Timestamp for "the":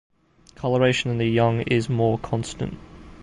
1.19-1.27